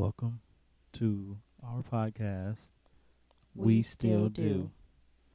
Welcome 0.00 0.40
to 0.94 1.36
our 1.62 1.82
podcast. 1.82 2.68
We 3.54 3.82
Still 3.82 4.30
Do. 4.30 4.70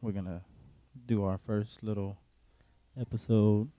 We're 0.01 0.11
going 0.11 0.25
to 0.25 0.41
do 1.05 1.23
our 1.23 1.37
first 1.37 1.83
little 1.83 2.17
episode. 2.99 3.69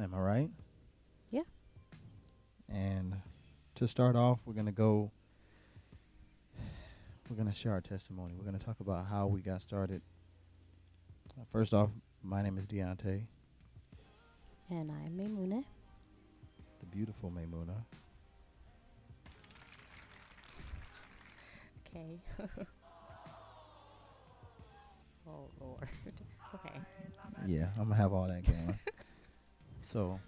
Am 0.00 0.14
I 0.14 0.18
right? 0.20 0.50
Yeah. 1.32 1.42
And 2.68 3.16
to 3.74 3.88
start 3.88 4.14
off, 4.14 4.38
we're 4.46 4.54
going 4.54 4.66
to 4.66 4.70
go, 4.72 5.10
we're 7.28 7.34
going 7.34 7.50
to 7.50 7.58
share 7.58 7.72
our 7.72 7.80
testimony. 7.80 8.34
We're 8.38 8.48
going 8.48 8.56
to 8.56 8.64
talk 8.64 8.78
about 8.78 9.06
how 9.08 9.26
we 9.26 9.40
got 9.40 9.62
started. 9.62 10.00
First 11.50 11.74
off, 11.74 11.90
my 12.22 12.40
name 12.40 12.56
is 12.56 12.66
Deontay, 12.66 13.24
And 14.70 14.92
I'm 14.92 15.18
Maymuna. 15.18 15.64
the 16.78 16.86
beautiful 16.86 17.32
Maymuna. 17.32 17.82
Okay. 21.94 22.18
oh 25.28 25.48
Lord. 25.60 25.88
okay. 26.54 26.80
Yeah, 27.46 27.68
I'm 27.78 27.84
gonna 27.84 27.94
have 27.94 28.12
all 28.12 28.26
that 28.26 28.44
going. 28.44 28.74
so, 29.80 30.18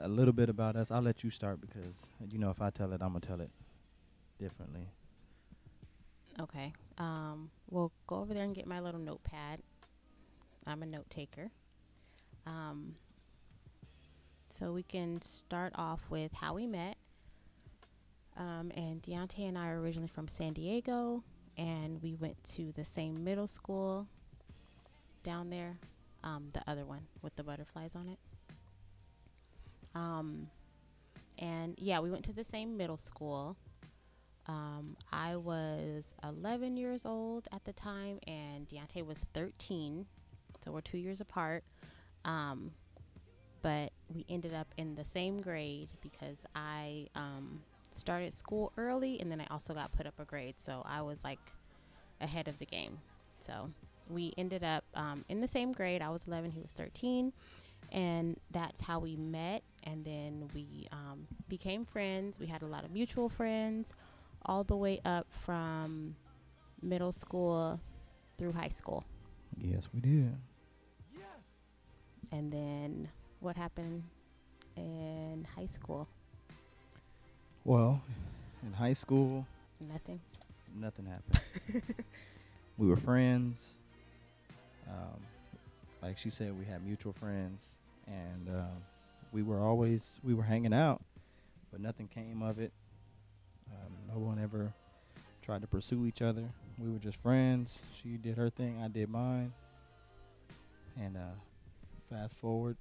a 0.00 0.08
little 0.08 0.32
bit 0.32 0.48
about 0.48 0.76
us. 0.76 0.90
I'll 0.90 1.02
let 1.02 1.22
you 1.22 1.30
start 1.30 1.60
because 1.60 2.06
you 2.30 2.38
know 2.38 2.50
if 2.50 2.62
I 2.62 2.70
tell 2.70 2.92
it, 2.92 3.02
I'm 3.02 3.08
gonna 3.08 3.20
tell 3.20 3.40
it 3.40 3.50
differently. 4.38 4.88
Okay. 6.40 6.72
Um, 6.98 7.50
we'll 7.70 7.92
go 8.06 8.16
over 8.16 8.32
there 8.34 8.44
and 8.44 8.54
get 8.54 8.66
my 8.66 8.80
little 8.80 9.00
notepad. 9.00 9.60
I'm 10.66 10.82
a 10.82 10.86
note 10.86 11.10
taker. 11.10 11.50
Um, 12.46 12.94
so 14.48 14.72
we 14.72 14.82
can 14.82 15.20
start 15.20 15.72
off 15.76 16.02
with 16.10 16.32
how 16.32 16.54
we 16.54 16.66
met. 16.66 16.96
Um, 18.36 18.72
and 18.76 19.00
Deontay 19.02 19.48
and 19.48 19.56
I 19.56 19.68
are 19.68 19.80
originally 19.80 20.08
from 20.08 20.26
San 20.26 20.52
Diego, 20.52 21.22
and 21.56 22.02
we 22.02 22.14
went 22.14 22.42
to 22.54 22.72
the 22.72 22.84
same 22.84 23.22
middle 23.22 23.46
school 23.46 24.08
down 25.22 25.50
there, 25.50 25.78
um, 26.24 26.48
the 26.52 26.62
other 26.66 26.84
one 26.84 27.02
with 27.22 27.36
the 27.36 27.44
butterflies 27.44 27.94
on 27.94 28.08
it. 28.08 28.18
Um, 29.94 30.48
and 31.38 31.74
yeah, 31.78 32.00
we 32.00 32.10
went 32.10 32.24
to 32.24 32.32
the 32.32 32.44
same 32.44 32.76
middle 32.76 32.96
school. 32.96 33.56
Um, 34.46 34.96
I 35.12 35.36
was 35.36 36.14
11 36.22 36.76
years 36.76 37.06
old 37.06 37.48
at 37.52 37.64
the 37.64 37.72
time, 37.72 38.18
and 38.26 38.68
Deontay 38.68 39.06
was 39.06 39.24
13. 39.32 40.06
So 40.64 40.72
we're 40.72 40.80
two 40.80 40.98
years 40.98 41.20
apart. 41.20 41.64
Um, 42.24 42.72
but 43.62 43.92
we 44.12 44.26
ended 44.28 44.52
up 44.52 44.68
in 44.76 44.94
the 44.94 45.04
same 45.04 45.40
grade 45.40 45.88
because 46.02 46.44
I 46.54 47.06
um, 47.14 47.62
started 47.96 48.32
school 48.32 48.72
early, 48.76 49.20
and 49.20 49.30
then 49.30 49.40
I 49.40 49.46
also 49.50 49.74
got 49.74 49.92
put 49.92 50.06
up 50.06 50.14
a 50.18 50.24
grade. 50.24 50.54
So 50.58 50.82
I 50.84 51.02
was 51.02 51.24
like 51.24 51.40
ahead 52.20 52.48
of 52.48 52.58
the 52.58 52.66
game. 52.66 52.98
So 53.40 53.70
we 54.10 54.32
ended 54.36 54.64
up 54.64 54.84
um, 54.94 55.24
in 55.28 55.40
the 55.40 55.48
same 55.48 55.72
grade. 55.72 56.02
I 56.02 56.10
was 56.10 56.26
11, 56.26 56.50
he 56.50 56.60
was 56.60 56.72
13. 56.72 57.32
And 57.92 58.38
that's 58.50 58.80
how 58.80 58.98
we 58.98 59.16
met. 59.16 59.62
And 59.84 60.04
then 60.04 60.48
we 60.54 60.88
um, 60.90 61.26
became 61.48 61.84
friends. 61.84 62.38
We 62.38 62.46
had 62.46 62.62
a 62.62 62.66
lot 62.66 62.84
of 62.84 62.92
mutual 62.92 63.28
friends 63.28 63.94
all 64.46 64.64
the 64.64 64.76
way 64.76 65.00
up 65.04 65.26
from 65.30 66.16
middle 66.82 67.12
school 67.12 67.80
through 68.36 68.52
high 68.52 68.68
school. 68.68 69.04
Yes, 69.56 69.88
we 69.92 70.00
did. 70.00 70.34
And 72.34 72.52
then 72.52 73.08
what 73.38 73.56
happened 73.56 74.02
in 74.76 75.46
high 75.54 75.66
school? 75.66 76.08
Well, 77.64 78.02
in 78.62 78.72
high 78.74 78.92
school, 78.92 79.46
Nothing. 79.80 80.20
nothing 80.74 81.06
happened. 81.06 81.82
we 82.78 82.88
were 82.88 82.96
friends. 82.96 83.74
Um, 84.88 85.20
like 86.02 86.18
she 86.18 86.28
said, 86.30 86.58
we 86.58 86.66
had 86.66 86.84
mutual 86.84 87.12
friends, 87.14 87.78
and 88.06 88.48
um, 88.50 88.82
we 89.32 89.42
were 89.42 89.60
always 89.60 90.20
we 90.22 90.34
were 90.34 90.42
hanging 90.42 90.74
out, 90.74 91.00
but 91.72 91.80
nothing 91.80 92.06
came 92.08 92.42
of 92.42 92.58
it. 92.58 92.72
Um, 93.72 93.92
no 94.12 94.18
one 94.20 94.38
ever 94.38 94.72
tried 95.42 95.62
to 95.62 95.66
pursue 95.66 96.04
each 96.06 96.20
other. 96.20 96.44
We 96.78 96.90
were 96.90 96.98
just 96.98 97.16
friends. 97.22 97.80
She 98.02 98.16
did 98.18 98.36
her 98.36 98.50
thing, 98.50 98.82
I 98.82 98.88
did 98.88 99.08
mine, 99.08 99.52
and 101.00 101.16
uh, 101.16 101.20
fast 102.10 102.36
forward 102.36 102.76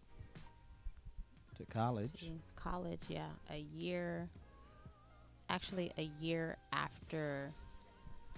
to 1.57 1.65
college. 1.71 2.11
To 2.19 2.31
college, 2.61 2.99
yeah. 3.07 3.27
A 3.49 3.63
year, 3.79 4.27
actually, 5.49 5.91
a 5.97 6.09
year 6.19 6.57
after 6.71 7.51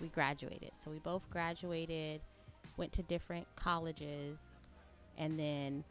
we 0.01 0.07
graduated. 0.09 0.71
So 0.75 0.91
we 0.91 0.99
both 0.99 1.29
graduated, 1.29 2.21
went 2.77 2.91
to 2.93 3.03
different 3.03 3.47
colleges, 3.55 4.39
and 5.17 5.39
then 5.39 5.83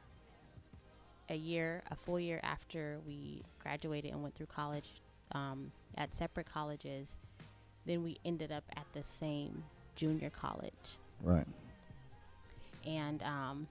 a 1.31 1.35
year, 1.37 1.83
a 1.91 1.97
full 1.97 2.21
year 2.21 2.41
after 2.43 2.99
we 3.07 3.43
graduated 3.63 4.13
and 4.13 4.23
went 4.23 4.35
through 4.35 4.47
college 4.47 4.89
um, 5.33 5.73
at 5.97 6.15
separate 6.15 6.47
colleges, 6.47 7.17
then 7.87 8.03
we 8.03 8.19
ended 8.25 8.53
up 8.53 8.65
at 8.77 8.85
the 8.93 9.03
same 9.03 9.65
junior 9.97 10.31
college. 10.31 10.99
Right. 11.23 11.47
and 12.87 13.23
um, 13.23 13.67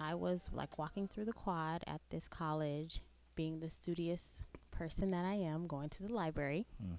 I 0.00 0.14
was 0.14 0.50
like 0.54 0.78
walking 0.78 1.06
through 1.08 1.26
the 1.26 1.32
quad 1.34 1.82
at 1.86 2.00
this 2.10 2.28
college, 2.28 3.02
being 3.34 3.60
the 3.60 3.68
studious 3.68 4.42
person 4.76 5.10
that 5.12 5.24
I 5.24 5.34
am, 5.34 5.66
going 5.66 5.88
to 5.90 6.02
the 6.02 6.12
library, 6.12 6.66
Mm. 6.82 6.96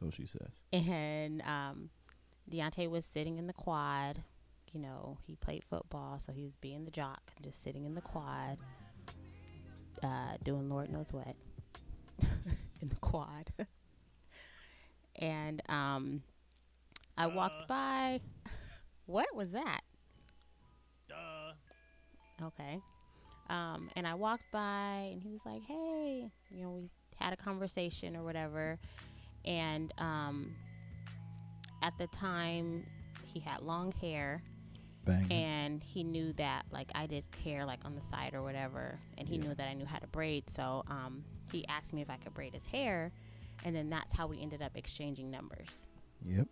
So 0.00 0.10
she 0.10 0.26
says. 0.26 0.64
and 0.72 1.42
um, 1.42 1.90
Deontay 2.50 2.88
was 2.90 3.04
sitting 3.04 3.38
in 3.38 3.46
the 3.46 3.52
quad. 3.52 4.22
You 4.72 4.80
know, 4.80 5.18
he 5.26 5.36
played 5.36 5.62
football, 5.64 6.18
so 6.18 6.32
he 6.32 6.44
was 6.44 6.56
being 6.56 6.84
the 6.86 6.90
jock, 6.90 7.20
just 7.42 7.62
sitting 7.62 7.84
in 7.84 7.94
the 7.94 8.00
quad, 8.00 8.56
uh, 10.02 10.36
doing 10.42 10.68
Lord 10.70 10.90
knows 10.90 11.12
what 11.12 11.36
in 12.80 12.88
the 12.88 12.96
quad. 12.96 13.50
and 15.16 15.62
um, 15.68 16.22
I 17.16 17.26
walked 17.26 17.68
by. 17.68 18.20
What 19.06 19.34
was 19.34 19.50
that? 19.52 19.80
Duh. 21.08 21.52
Okay. 22.46 22.80
Um, 23.50 23.90
and 23.96 24.06
I 24.06 24.14
walked 24.14 24.50
by 24.52 25.10
and 25.12 25.20
he 25.20 25.30
was 25.32 25.40
like, 25.44 25.60
hey, 25.64 26.30
you 26.50 26.62
know, 26.62 26.70
we 26.70 26.88
had 27.16 27.32
a 27.32 27.36
conversation 27.36 28.16
or 28.16 28.22
whatever. 28.22 28.78
And 29.44 29.92
um, 29.98 30.54
at 31.82 31.96
the 31.98 32.06
time, 32.08 32.84
he 33.24 33.40
had 33.40 33.60
long 33.62 33.92
hair 33.92 34.42
Bang. 35.04 35.26
and 35.32 35.82
he 35.82 36.04
knew 36.04 36.32
that, 36.34 36.64
like, 36.70 36.90
I 36.94 37.06
did 37.06 37.24
hair, 37.42 37.64
like, 37.64 37.84
on 37.84 37.94
the 37.94 38.00
side 38.00 38.34
or 38.34 38.42
whatever. 38.42 38.98
And 39.18 39.28
he 39.28 39.36
Yeah. 39.36 39.42
knew 39.48 39.54
that 39.54 39.66
I 39.68 39.74
knew 39.74 39.86
how 39.86 39.98
to 39.98 40.06
braid. 40.06 40.48
So 40.48 40.84
um, 40.88 41.24
he 41.50 41.66
asked 41.66 41.92
me 41.92 42.02
if 42.02 42.10
I 42.10 42.16
could 42.16 42.34
braid 42.34 42.54
his 42.54 42.66
hair. 42.66 43.12
And 43.64 43.74
then 43.74 43.90
that's 43.90 44.12
how 44.12 44.26
we 44.26 44.40
ended 44.40 44.62
up 44.62 44.76
exchanging 44.76 45.30
numbers. 45.30 45.86
Yep. 46.24 46.46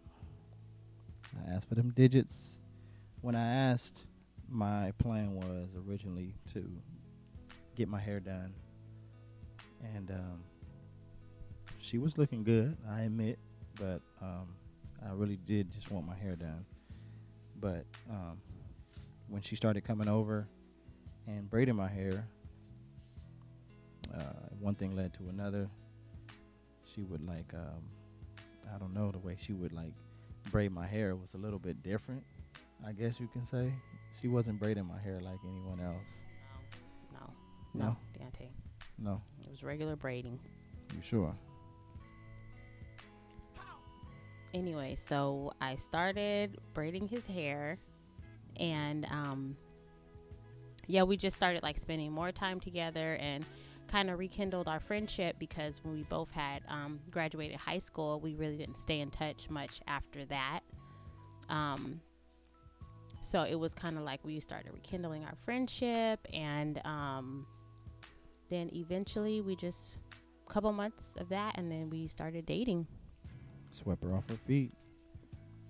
I 1.46 1.50
asked 1.52 1.68
for 1.68 1.74
them 1.76 1.90
digits. 1.90 2.58
When 3.20 3.34
I 3.36 3.44
asked, 3.70 4.04
my 4.48 4.92
plan 4.98 5.34
was 5.34 5.68
originally 5.86 6.34
to 6.54 6.68
get 7.76 7.88
my 7.88 8.00
hair 8.00 8.18
done. 8.20 8.52
And 9.94 10.10
um, 10.10 10.42
she 11.80 11.98
was 11.98 12.18
looking 12.18 12.42
good, 12.44 12.76
I 12.88 13.02
admit, 13.02 13.38
but 13.76 14.00
um, 14.20 14.48
I 15.04 15.12
really 15.12 15.38
did 15.46 15.72
just 15.72 15.90
want 15.90 16.06
my 16.06 16.14
hair 16.14 16.36
done. 16.36 16.64
But 17.58 17.84
um, 18.10 18.38
when 19.28 19.42
she 19.42 19.56
started 19.56 19.82
coming 19.84 20.08
over 20.08 20.46
and 21.26 21.48
braiding 21.50 21.76
my 21.76 21.88
hair, 21.88 22.26
uh, 24.14 24.22
one 24.58 24.74
thing 24.74 24.94
led 24.96 25.12
to 25.14 25.28
another. 25.28 25.68
She 26.94 27.02
would 27.02 27.26
like, 27.26 27.52
um, 27.54 27.82
I 28.74 28.78
don't 28.78 28.92
know, 28.94 29.10
the 29.10 29.18
way 29.18 29.36
she 29.40 29.52
would 29.52 29.72
like 29.72 29.92
braid 30.50 30.72
my 30.72 30.86
hair 30.86 31.14
was 31.14 31.34
a 31.34 31.38
little 31.38 31.58
bit 31.58 31.82
different, 31.82 32.22
I 32.86 32.92
guess 32.92 33.20
you 33.20 33.28
can 33.28 33.44
say. 33.46 33.72
She 34.20 34.26
wasn't 34.28 34.58
braiding 34.58 34.86
my 34.86 34.98
hair 34.98 35.20
like 35.20 35.38
anyone 35.44 35.80
else. 35.80 36.24
No, 37.12 37.20
no, 37.74 37.84
No? 37.86 37.96
Deontay. 38.18 38.48
No, 38.98 39.22
It 39.44 39.50
was 39.50 39.62
regular 39.62 39.96
braiding. 39.96 40.38
you 40.94 41.00
sure? 41.02 41.34
Anyway, 44.54 44.94
so 44.96 45.52
I 45.60 45.76
started 45.76 46.58
braiding 46.74 47.08
his 47.08 47.26
hair, 47.26 47.78
and 48.58 49.06
um, 49.06 49.56
yeah, 50.86 51.02
we 51.02 51.16
just 51.16 51.36
started 51.36 51.62
like 51.62 51.78
spending 51.78 52.12
more 52.12 52.32
time 52.32 52.60
together 52.60 53.16
and 53.20 53.44
kind 53.88 54.10
of 54.10 54.18
rekindled 54.18 54.68
our 54.68 54.80
friendship 54.80 55.36
because 55.38 55.80
when 55.82 55.94
we 55.94 56.02
both 56.04 56.30
had 56.30 56.62
um, 56.68 57.00
graduated 57.10 57.56
high 57.56 57.78
school, 57.78 58.20
we 58.20 58.34
really 58.34 58.56
didn't 58.56 58.78
stay 58.78 59.00
in 59.00 59.10
touch 59.10 59.50
much 59.50 59.80
after 59.86 60.24
that. 60.26 60.60
Um, 61.48 62.00
so 63.20 63.42
it 63.42 63.56
was 63.56 63.74
kind 63.74 63.98
of 63.98 64.04
like 64.04 64.24
we 64.24 64.40
started 64.40 64.72
rekindling 64.72 65.24
our 65.24 65.34
friendship, 65.44 66.26
and 66.32 66.80
um, 66.84 67.46
then 68.48 68.70
eventually 68.74 69.40
we 69.40 69.56
just 69.56 69.98
a 70.48 70.52
couple 70.52 70.72
months 70.72 71.16
of 71.18 71.28
that, 71.28 71.58
and 71.58 71.70
then 71.70 71.90
we 71.90 72.06
started 72.06 72.46
dating. 72.46 72.86
Swept 73.72 74.02
her 74.02 74.14
off 74.14 74.28
her 74.28 74.36
feet. 74.36 74.72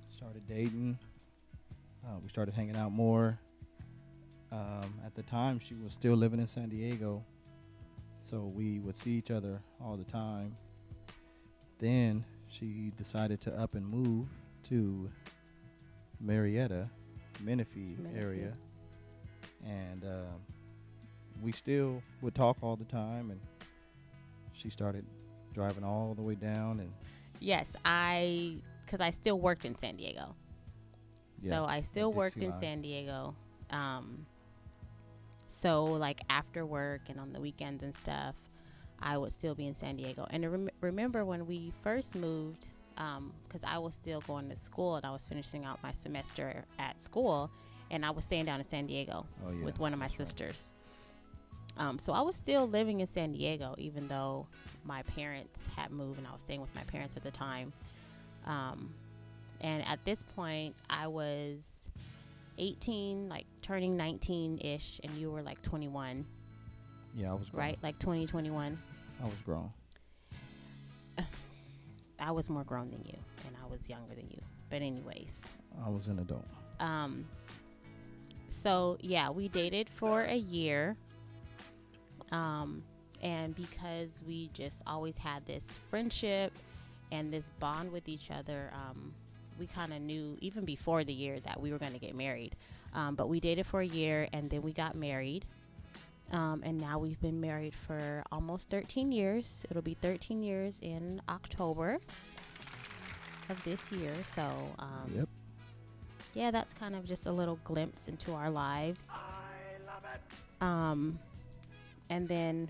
Started 0.08 0.42
dating. 0.48 0.98
Uh, 2.04 2.18
we 2.22 2.28
started 2.28 2.54
hanging 2.54 2.76
out 2.76 2.92
more. 2.92 3.38
Um, 4.52 4.94
at 5.06 5.14
the 5.14 5.22
time, 5.22 5.60
she 5.60 5.74
was 5.74 5.92
still 5.92 6.14
living 6.14 6.40
in 6.40 6.46
San 6.46 6.68
Diego, 6.68 7.24
so 8.20 8.52
we 8.54 8.80
would 8.80 8.96
see 8.96 9.12
each 9.12 9.30
other 9.30 9.60
all 9.80 9.96
the 9.96 10.04
time. 10.04 10.56
Then 11.78 12.24
she 12.48 12.90
decided 12.98 13.40
to 13.42 13.56
up 13.56 13.74
and 13.74 13.86
move 13.86 14.26
to 14.64 15.08
Murrieta, 16.24 16.88
Menifee, 17.40 17.96
Menifee. 17.98 18.18
area, 18.18 18.52
and 19.64 20.04
um, 20.04 20.40
we 21.40 21.52
still 21.52 22.02
would 22.20 22.34
talk 22.34 22.56
all 22.60 22.74
the 22.76 22.84
time. 22.84 23.30
And 23.30 23.40
she 24.52 24.68
started 24.68 25.04
driving 25.54 25.84
all 25.84 26.14
the 26.14 26.22
way 26.22 26.34
down, 26.34 26.80
and 26.80 26.92
Yes, 27.40 27.74
I 27.84 28.56
because 28.84 29.00
I 29.00 29.10
still 29.10 29.38
worked 29.38 29.64
in 29.64 29.76
San 29.78 29.96
Diego. 29.96 30.34
So 31.48 31.64
I 31.64 31.80
still 31.80 32.12
worked 32.12 32.36
in. 32.36 32.52
San 32.52 32.80
Diego. 32.82 33.34
Um, 33.70 34.26
so 35.48 35.84
like 35.84 36.20
after 36.28 36.66
work 36.66 37.02
and 37.08 37.18
on 37.18 37.32
the 37.32 37.40
weekends 37.40 37.82
and 37.82 37.94
stuff, 37.94 38.34
I 39.00 39.16
would 39.16 39.32
still 39.32 39.54
be 39.54 39.66
in 39.66 39.74
San 39.74 39.96
Diego. 39.96 40.26
And 40.30 40.50
rem- 40.50 40.70
remember 40.80 41.24
when 41.24 41.46
we 41.46 41.72
first 41.82 42.14
moved, 42.14 42.66
because 42.94 43.64
I 43.66 43.78
was 43.78 43.94
still 43.94 44.20
going 44.22 44.50
to 44.50 44.56
school 44.56 44.96
and 44.96 45.06
I 45.06 45.10
was 45.10 45.24
finishing 45.24 45.64
out 45.64 45.82
my 45.82 45.92
semester 45.92 46.64
at 46.78 47.00
school, 47.00 47.50
and 47.90 48.04
I 48.04 48.10
was 48.10 48.24
staying 48.24 48.44
down 48.44 48.60
in 48.60 48.66
San 48.66 48.86
Diego 48.86 49.26
oh 49.46 49.50
yeah, 49.50 49.64
with 49.64 49.78
one 49.78 49.92
of 49.92 49.98
my 49.98 50.08
sisters. 50.08 50.72
right. 50.72 50.79
Um, 51.80 51.98
so 51.98 52.12
I 52.12 52.20
was 52.20 52.36
still 52.36 52.68
living 52.68 53.00
in 53.00 53.06
San 53.06 53.32
Diego, 53.32 53.74
even 53.78 54.06
though 54.06 54.46
my 54.84 55.02
parents 55.02 55.66
had 55.76 55.90
moved 55.90 56.18
and 56.18 56.26
I 56.26 56.32
was 56.32 56.42
staying 56.42 56.60
with 56.60 56.72
my 56.74 56.82
parents 56.84 57.16
at 57.16 57.22
the 57.24 57.30
time. 57.30 57.72
Um, 58.46 58.92
and 59.62 59.84
at 59.86 60.04
this 60.04 60.22
point, 60.36 60.74
I 60.90 61.06
was 61.06 61.66
18, 62.58 63.28
like 63.30 63.46
turning 63.62 63.96
19 63.96 64.58
ish, 64.62 65.00
and 65.02 65.12
you 65.16 65.30
were 65.30 65.40
like 65.42 65.60
21, 65.62 66.26
Yeah, 67.16 67.30
I 67.30 67.34
was 67.34 67.48
grown. 67.48 67.66
right? 67.66 67.78
Like 67.82 67.98
20, 67.98 68.26
21. 68.26 68.78
I 69.20 69.24
was 69.24 69.34
grown. 69.44 69.70
I 72.20 72.30
was 72.30 72.50
more 72.50 72.64
grown 72.64 72.90
than 72.90 73.02
you, 73.04 73.16
and 73.46 73.56
I 73.62 73.66
was 73.70 73.88
younger 73.88 74.14
than 74.14 74.28
you. 74.30 74.40
But, 74.68 74.82
anyways, 74.82 75.42
I 75.84 75.88
was 75.88 76.06
an 76.08 76.18
adult. 76.18 76.44
Um, 76.78 77.24
so 78.48 78.98
yeah, 79.00 79.30
we 79.30 79.48
dated 79.48 79.88
for 79.88 80.22
a 80.22 80.36
year. 80.36 80.96
Um, 82.32 82.82
and 83.22 83.54
because 83.54 84.22
we 84.26 84.48
just 84.52 84.82
always 84.86 85.18
had 85.18 85.44
this 85.46 85.64
friendship 85.90 86.52
and 87.12 87.32
this 87.32 87.50
bond 87.60 87.92
with 87.92 88.08
each 88.08 88.30
other, 88.30 88.70
um, 88.72 89.12
we 89.58 89.66
kind 89.66 89.92
of 89.92 90.00
knew 90.00 90.36
even 90.40 90.64
before 90.64 91.04
the 91.04 91.12
year 91.12 91.38
that 91.40 91.60
we 91.60 91.70
were 91.70 91.78
going 91.78 91.92
to 91.92 91.98
get 91.98 92.14
married. 92.14 92.56
Um, 92.94 93.14
but 93.14 93.28
we 93.28 93.40
dated 93.40 93.66
for 93.66 93.80
a 93.80 93.86
year 93.86 94.28
and 94.32 94.48
then 94.48 94.62
we 94.62 94.72
got 94.72 94.94
married. 94.94 95.44
Um, 96.32 96.62
and 96.64 96.78
now 96.80 96.98
we've 96.98 97.20
been 97.20 97.40
married 97.40 97.74
for 97.74 98.22
almost 98.32 98.70
13 98.70 99.10
years. 99.12 99.66
It'll 99.68 99.82
be 99.82 99.94
13 100.00 100.42
years 100.42 100.78
in 100.80 101.20
October 101.28 101.98
of 103.48 103.62
this 103.64 103.90
year. 103.92 104.14
So, 104.24 104.42
um, 104.78 105.12
Yep. 105.14 105.28
yeah, 106.34 106.50
that's 106.52 106.72
kind 106.72 106.94
of 106.94 107.04
just 107.04 107.26
a 107.26 107.32
little 107.32 107.58
glimpse 107.64 108.06
into 108.08 108.32
our 108.32 108.48
lives. 108.48 109.06
I 109.10 109.84
love 109.84 110.04
it. 110.14 110.64
Um, 110.64 111.18
and 112.10 112.28
then 112.28 112.68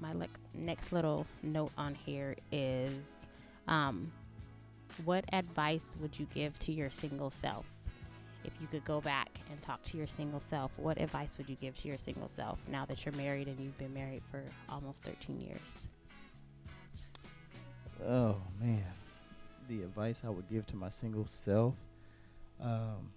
my 0.00 0.12
like 0.12 0.30
next 0.54 0.92
little 0.92 1.26
note 1.42 1.72
on 1.76 1.94
here 1.94 2.36
is, 2.52 2.92
um, 3.66 4.12
what 5.04 5.24
advice 5.32 5.96
would 6.00 6.18
you 6.18 6.26
give 6.34 6.58
to 6.60 6.72
your 6.72 6.90
single 6.90 7.30
self? 7.30 7.64
If 8.44 8.52
you 8.60 8.66
could 8.66 8.84
go 8.84 9.00
back 9.00 9.30
and 9.50 9.60
talk 9.62 9.82
to 9.84 9.96
your 9.96 10.06
single 10.06 10.40
self, 10.40 10.72
what 10.76 11.00
advice 11.00 11.38
would 11.38 11.48
you 11.48 11.56
give 11.56 11.76
to 11.76 11.88
your 11.88 11.96
single 11.96 12.28
self 12.28 12.58
now 12.68 12.84
that 12.86 13.04
you're 13.04 13.14
married 13.14 13.46
and 13.48 13.58
you've 13.58 13.78
been 13.78 13.94
married 13.94 14.22
for 14.30 14.42
almost 14.68 15.04
13 15.04 15.40
years? 15.40 15.86
Oh 18.06 18.36
man, 18.60 18.84
the 19.68 19.82
advice 19.82 20.22
I 20.26 20.28
would 20.28 20.50
give 20.50 20.66
to 20.68 20.76
my 20.76 20.90
single 20.90 21.26
self. 21.26 21.74
Um, 22.60 23.12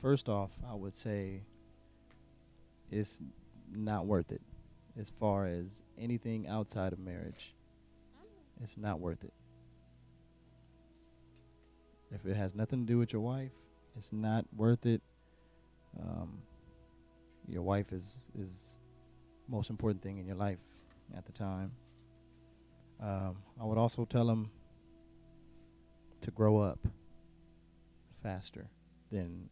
first 0.00 0.28
off, 0.28 0.50
I 0.68 0.74
would 0.74 0.94
say 0.94 1.40
it's 2.92 3.18
not 3.74 4.06
worth 4.06 4.30
it. 4.30 4.40
As 5.00 5.10
far 5.18 5.46
as 5.46 5.82
anything 5.98 6.46
outside 6.46 6.92
of 6.92 6.98
marriage, 6.98 7.54
it's 8.62 8.76
not 8.76 9.00
worth 9.00 9.24
it. 9.24 9.32
If 12.12 12.26
it 12.26 12.36
has 12.36 12.54
nothing 12.54 12.80
to 12.80 12.86
do 12.86 12.98
with 12.98 13.12
your 13.12 13.22
wife, 13.22 13.52
it's 13.96 14.12
not 14.12 14.44
worth 14.54 14.84
it. 14.84 15.00
Um, 15.98 16.42
your 17.48 17.62
wife 17.62 17.92
is 17.92 18.26
is 18.38 18.78
most 19.48 19.70
important 19.70 20.02
thing 20.02 20.18
in 20.18 20.26
your 20.26 20.36
life 20.36 20.58
at 21.16 21.24
the 21.24 21.32
time. 21.32 21.72
Um, 23.00 23.36
I 23.58 23.64
would 23.64 23.78
also 23.78 24.04
tell 24.04 24.26
them 24.26 24.50
to 26.20 26.30
grow 26.30 26.58
up 26.58 26.78
faster 28.22 28.68
than 29.10 29.48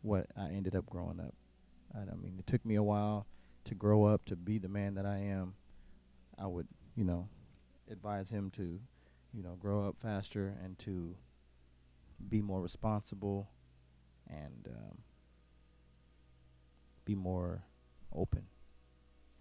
what 0.00 0.26
I 0.38 0.48
ended 0.48 0.74
up 0.74 0.88
growing 0.88 1.20
up. 1.20 1.34
I, 1.94 2.00
I 2.00 2.16
mean, 2.16 2.36
it 2.38 2.46
took 2.46 2.64
me 2.64 2.76
a 2.76 2.82
while 2.82 3.26
to 3.70 3.76
grow 3.76 4.04
up 4.04 4.24
to 4.24 4.34
be 4.34 4.58
the 4.58 4.68
man 4.68 4.94
that 4.94 5.06
I 5.06 5.18
am. 5.18 5.54
I 6.36 6.46
would, 6.48 6.66
you 6.96 7.04
know, 7.04 7.28
advise 7.88 8.28
him 8.28 8.50
to, 8.56 8.80
you 9.32 9.42
know, 9.44 9.54
grow 9.60 9.86
up 9.86 9.94
faster 10.02 10.56
and 10.64 10.76
to 10.80 11.14
be 12.28 12.42
more 12.42 12.60
responsible 12.60 13.48
and 14.28 14.66
um, 14.68 14.98
be 17.04 17.14
more 17.14 17.62
open. 18.12 18.46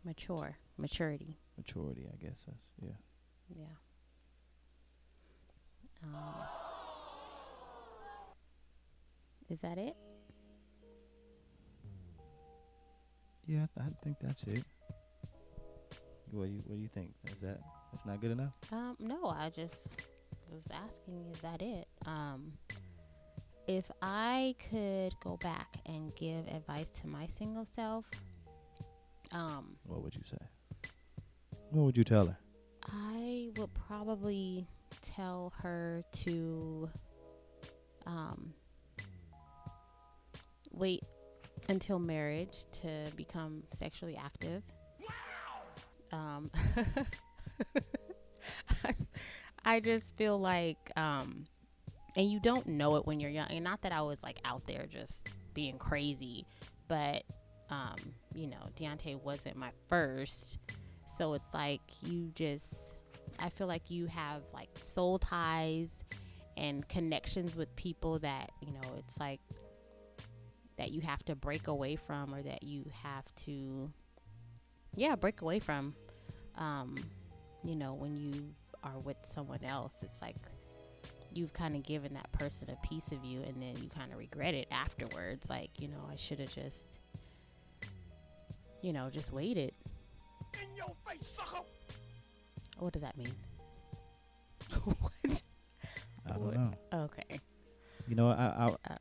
Mature, 0.06 0.60
maturity. 0.78 1.40
Maturity, 1.58 2.08
I 2.14 2.16
guess. 2.24 2.44
That's 2.46 2.68
yeah. 2.80 2.98
Yeah. 3.58 3.66
Um, 6.04 6.14
is 9.50 9.62
that 9.62 9.80
it? 9.80 9.96
Yeah, 13.50 13.64
I, 13.64 13.82
th- 13.82 13.90
I 13.98 14.04
think 14.04 14.18
that's 14.22 14.44
it. 14.44 14.64
What 16.30 16.46
do 16.46 16.52
you 16.52 16.62
What 16.68 16.76
do 16.76 16.82
you 16.82 16.88
think? 16.88 17.14
Is 17.34 17.42
that 17.42 17.60
that's 17.92 18.06
not 18.06 18.22
good 18.22 18.30
enough? 18.30 18.56
Um, 18.72 18.96
no, 19.00 19.26
I 19.26 19.50
just 19.50 19.88
was 20.52 20.68
asking, 20.72 21.26
is 21.34 21.40
that 21.40 21.60
it? 21.64 21.88
Um, 22.06 22.54
if 23.68 23.90
I 24.04 24.54
could 24.70 25.16
go 25.20 25.38
back 25.38 25.78
and 25.88 26.16
give 26.16 26.48
advice 26.48 26.92
to 27.02 27.08
my 27.08 27.26
single 27.26 27.66
self, 27.66 28.06
um, 29.32 29.76
What 29.88 30.04
would 30.04 30.14
you 30.14 30.22
say? 30.30 30.38
What 31.72 31.86
would 31.86 31.98
you 31.98 32.04
tell 32.04 32.28
her? 32.28 32.38
I 32.84 33.50
would 33.58 33.74
probably 33.88 34.68
tell 35.02 35.54
her 35.64 36.04
to 36.24 36.90
um, 38.06 38.54
wait 40.72 41.04
until 41.70 42.00
marriage 42.00 42.66
to 42.72 42.88
become 43.16 43.64
sexually 43.72 44.18
active. 44.18 44.64
Um, 46.12 46.50
I 49.66 49.80
just 49.80 50.18
feel 50.18 50.40
like, 50.40 50.92
um, 50.96 51.46
and 52.16 52.30
you 52.30 52.40
don't 52.40 52.66
know 52.66 52.96
it 52.96 53.06
when 53.06 53.20
you're 53.20 53.30
young. 53.30 53.48
And 53.50 53.64
not 53.64 53.84
that 53.84 53.92
I 53.92 54.02
was 54.02 54.22
like 54.24 54.40
out 54.44 54.66
there 54.66 54.88
just 54.92 55.30
being 55.54 55.78
crazy, 55.78 56.46
but 56.88 57.24
um, 57.70 57.98
you 58.34 58.48
know, 58.48 58.70
Deontay 58.76 59.24
wasn't 59.24 59.56
my 59.56 59.70
first. 59.88 60.58
So 61.18 61.34
it's 61.34 61.54
like 61.54 61.82
you 62.02 62.32
just, 62.34 62.96
I 63.38 63.50
feel 63.50 63.68
like 63.68 63.92
you 63.92 64.08
have 64.08 64.42
like 64.54 64.70
soul 64.82 65.20
ties 65.20 66.04
and 66.58 66.88
connections 66.90 67.56
with 67.56 67.74
people 67.76 68.18
that, 68.20 68.52
you 68.62 68.74
know, 68.74 68.96
it's 68.98 69.20
like 69.20 69.40
that 70.80 70.92
you 70.94 71.02
have 71.02 71.22
to 71.26 71.36
break 71.36 71.68
away 71.68 71.96
from 71.98 72.34
or 72.34 72.42
that 72.42 72.64
you 72.64 72.86
have 73.04 73.26
to, 73.36 73.92
yeah, 74.96 75.16
break 75.16 75.42
away 75.42 75.60
from. 75.60 75.94
Um, 76.58 76.96
you 77.64 77.76
know, 77.76 77.94
when 77.94 78.16
you 78.16 78.56
are 78.84 78.98
with 79.04 79.18
someone 79.24 79.64
else, 79.66 79.96
it's 80.04 80.22
like 80.22 80.38
you've 81.34 81.52
kind 81.54 81.76
of 81.76 81.84
given 81.84 82.14
that 82.14 82.32
person 82.32 82.70
a 82.72 82.88
piece 82.88 83.12
of 83.12 83.24
you 83.26 83.42
and 83.42 83.62
then 83.62 83.76
you 83.84 83.90
kind 83.90 84.12
of 84.14 84.18
regret 84.18 84.54
it 84.54 84.68
afterwards. 84.72 85.50
Like, 85.50 85.70
you 85.78 85.90
know, 85.90 86.08
I 86.10 86.16
should 86.16 86.40
have 86.40 86.54
just, 86.56 86.98
you 88.82 88.94
know, 88.94 89.10
just 89.10 89.34
waited. 89.34 89.74
In 90.54 90.76
your 90.78 90.96
face, 91.06 91.28
sucker. 91.28 91.62
What 92.78 92.94
does 92.94 93.02
that 93.02 93.18
mean? 93.18 93.34
what? 94.84 95.42
I 96.26 96.30
don't 96.32 96.42
What? 96.46 96.56
know. 96.56 96.72
Okay. 96.94 97.40
You 98.08 98.16
know, 98.16 98.30
I 98.30 98.34
Uh, 98.34 98.78
I 98.86 98.96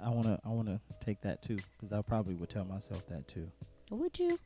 I 0.00 0.10
wanna 0.10 0.38
I 0.44 0.48
wanna 0.48 0.80
take 1.04 1.20
that 1.22 1.42
too, 1.42 1.58
because 1.76 1.92
I 1.92 2.00
probably 2.02 2.34
would 2.34 2.48
tell 2.48 2.64
myself 2.64 3.06
that 3.08 3.26
too, 3.28 3.50
Would 3.90 4.18
you? 4.18 4.38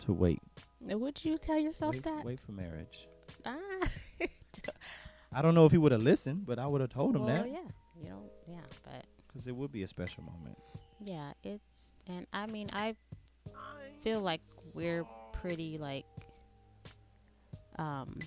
to 0.00 0.12
wait. 0.12 0.40
Would 0.80 1.24
you 1.24 1.36
tell 1.38 1.58
yourself 1.58 1.94
wait, 1.94 2.02
that? 2.04 2.24
wait 2.24 2.40
for 2.40 2.52
marriage. 2.52 3.08
Ah. 3.44 3.58
I 5.32 5.42
don't 5.42 5.54
know 5.54 5.64
if 5.64 5.72
he 5.72 5.78
would 5.78 5.92
have 5.92 6.02
listened, 6.02 6.44
but 6.46 6.58
I 6.58 6.66
would 6.66 6.80
have 6.80 6.90
told 6.90 7.14
him 7.14 7.24
well, 7.24 7.36
that 7.36 7.50
yeah. 7.50 7.58
You 8.02 8.08
know, 8.10 8.22
yeah, 8.48 8.60
but 8.84 9.04
because 9.28 9.46
it 9.46 9.54
would 9.54 9.70
be 9.70 9.82
a 9.82 9.88
special 9.88 10.24
moment. 10.24 10.56
yeah, 11.04 11.32
it's 11.44 11.92
and 12.08 12.26
I 12.32 12.46
mean 12.46 12.70
I 12.72 12.96
feel 14.02 14.20
like 14.20 14.40
we're 14.74 15.04
pretty 15.32 15.78
like 15.78 16.06
um 17.78 18.18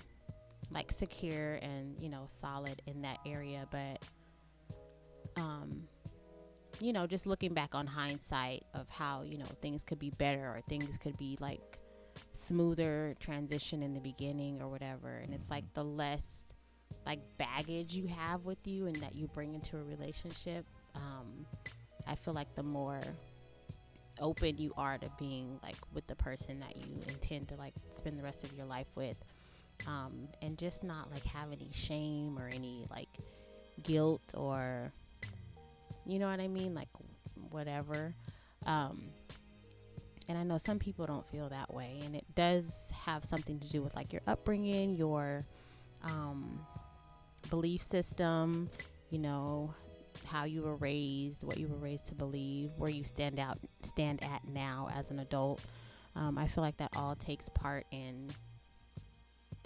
like 0.70 0.90
secure 0.92 1.54
and 1.56 1.98
you 1.98 2.08
know 2.08 2.24
solid 2.26 2.80
in 2.86 3.02
that 3.02 3.18
area 3.26 3.66
but 3.70 4.02
um 5.36 5.82
you 6.84 6.92
know 6.92 7.06
just 7.06 7.26
looking 7.26 7.54
back 7.54 7.74
on 7.74 7.86
hindsight 7.86 8.64
of 8.74 8.88
how 8.88 9.22
you 9.22 9.38
know 9.38 9.46
things 9.60 9.82
could 9.82 9.98
be 9.98 10.10
better 10.10 10.46
or 10.46 10.60
things 10.68 10.98
could 10.98 11.16
be 11.16 11.36
like 11.40 11.78
smoother 12.32 13.14
transition 13.20 13.82
in 13.82 13.94
the 13.94 14.00
beginning 14.00 14.60
or 14.60 14.68
whatever. 14.68 15.08
And 15.22 15.32
it's 15.32 15.50
like 15.50 15.64
the 15.74 15.84
less 15.84 16.44
like 17.06 17.20
baggage 17.38 17.94
you 17.94 18.06
have 18.06 18.44
with 18.44 18.66
you 18.66 18.86
and 18.86 18.96
that 18.96 19.14
you 19.14 19.26
bring 19.28 19.54
into 19.54 19.76
a 19.76 19.82
relationship 19.82 20.64
um 20.94 21.44
i 22.06 22.14
feel 22.14 22.32
like 22.32 22.54
the 22.54 22.62
more 22.62 23.00
open 24.20 24.56
you 24.58 24.72
are 24.76 24.96
to 24.96 25.10
being 25.18 25.58
like 25.62 25.76
with 25.92 26.06
the 26.06 26.14
person 26.14 26.60
that 26.60 26.76
you 26.76 27.02
intend 27.08 27.48
to 27.48 27.56
like 27.56 27.74
spend 27.90 28.18
the 28.18 28.22
rest 28.22 28.44
of 28.44 28.52
your 28.54 28.64
life 28.64 28.86
with 28.94 29.16
um, 29.86 30.28
and 30.40 30.56
just 30.56 30.84
not 30.84 31.10
like 31.10 31.24
have 31.26 31.50
any 31.50 31.68
shame 31.72 32.38
or 32.38 32.48
any 32.48 32.86
like 32.90 33.08
guilt 33.82 34.22
or 34.34 34.92
you 36.06 36.18
know 36.18 36.28
what 36.28 36.40
i 36.40 36.48
mean 36.48 36.74
like 36.74 36.88
whatever 37.50 38.14
um, 38.66 39.02
and 40.28 40.38
i 40.38 40.42
know 40.42 40.58
some 40.58 40.78
people 40.78 41.06
don't 41.06 41.26
feel 41.26 41.48
that 41.48 41.72
way 41.72 42.00
and 42.04 42.14
it 42.14 42.24
does 42.34 42.92
have 43.04 43.24
something 43.24 43.58
to 43.58 43.68
do 43.68 43.82
with 43.82 43.94
like 43.94 44.12
your 44.12 44.22
upbringing 44.26 44.94
your 44.94 45.44
um, 46.02 46.58
belief 47.50 47.82
system 47.82 48.68
you 49.10 49.18
know 49.18 49.74
how 50.24 50.44
you 50.44 50.62
were 50.62 50.76
raised, 50.76 51.44
what 51.44 51.58
you 51.58 51.68
were 51.68 51.76
raised 51.76 52.06
to 52.06 52.14
believe, 52.14 52.70
where 52.76 52.90
you 52.90 53.04
stand 53.04 53.38
out, 53.38 53.58
stand 53.82 54.22
at 54.22 54.46
now 54.48 54.88
as 54.94 55.10
an 55.10 55.18
adult. 55.18 55.60
Um, 56.16 56.38
I 56.38 56.46
feel 56.46 56.62
like 56.62 56.76
that 56.78 56.90
all 56.96 57.14
takes 57.14 57.48
part 57.48 57.86
in 57.90 58.30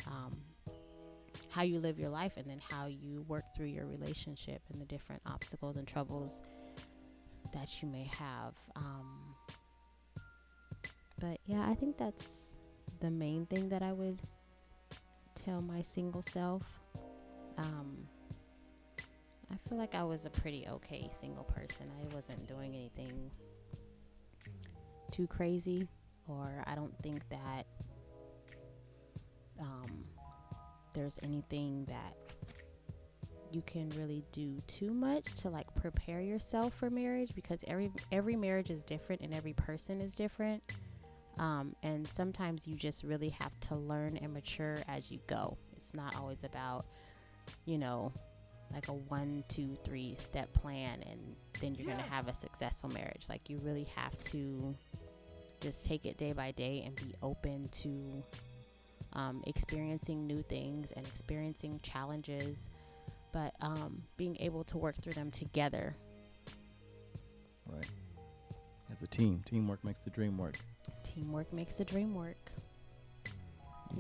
um, 0.07 0.37
how 1.59 1.65
you 1.65 1.81
live 1.81 1.99
your 1.99 2.09
life, 2.09 2.37
and 2.37 2.49
then 2.49 2.61
how 2.71 2.87
you 2.87 3.25
work 3.27 3.43
through 3.53 3.67
your 3.67 3.85
relationship 3.85 4.63
and 4.71 4.81
the 4.81 4.85
different 4.85 5.21
obstacles 5.27 5.77
and 5.77 5.89
troubles 5.89 6.41
that 7.53 7.83
you 7.83 7.89
may 7.89 8.05
have. 8.05 8.55
Um, 8.77 9.35
but 11.21 11.41
yeah, 11.47 11.69
I 11.69 11.75
think 11.75 11.99
that's 11.99 12.55
the 13.01 13.11
main 13.11 13.45
thing 13.47 13.69
that 13.71 13.83
I 13.83 13.93
would 13.93 14.21
tell 15.35 15.61
my 15.61 15.83
single 15.83 16.23
self. 16.23 16.63
Um, 17.57 18.07
I 19.51 19.57
feel 19.69 19.79
like 19.79 19.97
I 19.97 20.05
was 20.05 20.27
a 20.27 20.31
pretty 20.31 20.65
okay 20.69 21.11
single 21.13 21.43
person. 21.43 21.91
I 22.01 22.15
wasn't 22.15 22.47
doing 22.47 22.73
anything 22.73 23.33
too 25.11 25.27
crazy, 25.27 25.89
or 26.29 26.63
I 26.69 26.77
don't 26.77 26.97
think 27.03 27.29
that 27.31 27.67
um, 29.59 30.05
there's 30.99 31.19
anything 31.23 31.85
that 31.85 32.17
you 33.53 33.63
can 33.63 33.89
really 33.91 34.25
do 34.33 34.59
too 34.67 34.93
much 34.93 35.33
to 35.37 35.49
like 35.49 35.73
prepare 35.77 36.21
yourself 36.21 36.75
for 36.75 36.91
marriage 36.91 37.35
because 37.35 37.65
every 37.69 37.91
every 38.11 38.37
marriage 38.37 38.69
is 38.69 38.83
different 38.83 39.23
and 39.23 39.33
every 39.33 39.53
person 39.53 40.01
is 40.01 40.15
different. 40.17 40.63
Um, 41.39 41.77
and 41.85 42.07
sometimes 42.07 42.67
you 42.67 42.75
just 42.75 43.05
really 43.05 43.29
have 43.29 43.59
to 43.61 43.77
learn 43.77 44.17
and 44.17 44.35
mature 44.35 44.79
as 44.89 45.13
you 45.13 45.21
go. 45.29 45.57
It's 45.77 45.95
not 45.95 46.17
always 46.17 46.43
about, 46.43 46.85
you 47.65 47.79
know, 47.79 48.13
like 48.75 48.89
a 48.89 48.93
one, 48.93 49.45
two, 49.49 49.79
three 49.85 50.17
step 50.17 50.53
plan, 50.53 51.05
and 51.09 51.37
then 51.61 51.77
you're 51.77 51.87
gonna 51.87 52.03
have 52.11 52.27
a 52.27 52.35
successful 52.35 52.91
marriage. 52.91 53.27
Like 53.29 53.49
you 53.49 53.59
really 53.59 53.87
have 53.95 54.19
to 54.21 54.75
just 55.61 55.87
take 55.87 56.07
it 56.07 56.19
day 56.19 56.33
by 56.33 56.51
day 56.51 56.83
and 56.85 56.97
be 56.97 57.15
open 57.23 57.69
to 57.69 58.25
um, 59.19 59.43
experiencing 59.49 60.27
new 60.29 60.43
things 60.43 60.93
and 60.93 61.05
experiencing 61.07 61.81
challenges, 61.83 62.71
but 63.33 63.53
um, 63.61 64.01
being 64.17 64.37
able 64.39 64.63
to 64.65 64.79
work 64.79 64.95
through 65.03 65.15
them 65.15 65.31
together. 65.31 65.97
Right. 67.67 67.85
As 68.93 69.03
a 69.03 69.09
team, 69.09 69.43
teamwork 69.45 69.85
makes 69.85 70.05
the 70.05 70.11
dream 70.11 70.39
work. 70.39 70.57
Teamwork 71.03 71.53
makes 71.53 71.75
the 71.75 71.85
dream 71.85 72.15
work. 72.15 72.51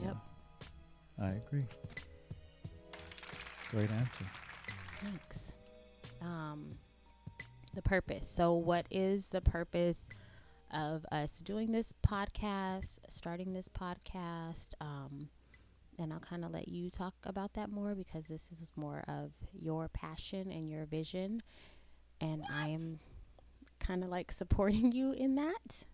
Yep. 0.00 0.16
I 1.20 1.30
agree. 1.30 1.66
Great 3.72 3.90
answer. 3.90 4.24
Thanks. 5.00 5.52
Um, 6.22 6.78
the 7.74 7.82
purpose. 7.82 8.28
So, 8.28 8.54
what 8.54 8.86
is 8.90 9.26
the 9.26 9.40
purpose 9.40 10.08
of 10.70 11.04
us 11.10 11.38
doing 11.38 11.72
this 11.72 11.92
podcast, 12.06 12.98
starting 13.08 13.52
this 13.52 13.68
podcast? 13.68 14.74
Um, 14.80 15.28
and 15.98 16.12
I'll 16.12 16.20
kind 16.20 16.44
of 16.44 16.52
let 16.52 16.68
you 16.68 16.90
talk 16.90 17.14
about 17.24 17.54
that 17.54 17.70
more 17.70 17.94
because 17.94 18.26
this 18.26 18.50
is 18.52 18.72
more 18.76 19.04
of 19.08 19.32
your 19.52 19.88
passion 19.88 20.50
and 20.50 20.70
your 20.70 20.86
vision. 20.86 21.40
And 22.20 22.44
I 22.52 22.68
am 22.68 23.00
kind 23.80 24.04
of 24.04 24.10
like 24.10 24.30
supporting 24.30 24.92
you 24.92 25.12
in 25.12 25.34
that. 25.36 25.84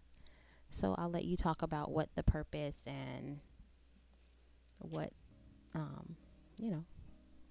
So, 0.70 0.94
I'll 0.98 1.10
let 1.10 1.24
you 1.24 1.36
talk 1.36 1.62
about 1.62 1.92
what 1.92 2.08
the 2.16 2.24
purpose 2.24 2.78
and 2.86 3.38
what, 4.78 5.12
um, 5.74 6.16
you 6.58 6.72
know, 6.72 6.84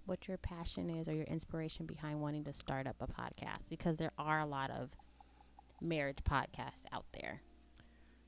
what 0.05 0.27
your 0.27 0.37
passion 0.37 0.89
is 0.89 1.07
or 1.07 1.13
your 1.13 1.25
inspiration 1.25 1.85
behind 1.85 2.19
wanting 2.19 2.43
to 2.43 2.53
start 2.53 2.87
up 2.87 2.97
a 2.99 3.07
podcast 3.07 3.69
because 3.69 3.97
there 3.97 4.11
are 4.17 4.41
a 4.41 4.45
lot 4.45 4.69
of 4.71 4.91
marriage 5.83 6.19
podcasts 6.23 6.85
out 6.91 7.05
there. 7.13 7.41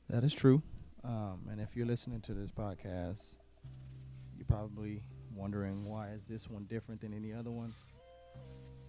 That 0.10 0.24
is 0.24 0.34
true. 0.34 0.62
Um, 1.04 1.48
and 1.52 1.60
if 1.62 1.76
you're 1.76 1.86
listening 1.86 2.22
to 2.22 2.34
this 2.34 2.52
podcast, 2.52 3.38
you're 4.36 4.46
probably 4.48 5.04
wondering 5.34 5.86
why 5.86 6.10
is 6.10 6.24
this 6.26 6.50
one 6.50 6.66
different 6.66 7.02
than 7.02 7.14
any 7.14 7.34
other 7.34 7.52
one? 7.52 7.74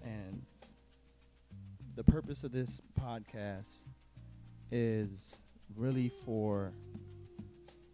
And 0.02 0.42
the 1.94 2.04
purpose 2.04 2.44
of 2.44 2.52
this 2.52 2.80
podcast 3.00 3.84
is 4.70 5.36
really 5.74 6.10
for 6.24 6.72